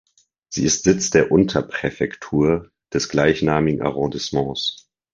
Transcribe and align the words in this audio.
Sie 0.49 0.63
ist 0.65 0.83
Sitz 0.85 1.11
der 1.11 1.31
Unterpräfektur 1.31 2.71
des 2.91 3.07
gleichnamigen 3.07 3.83
Arrondissements. 3.83 4.89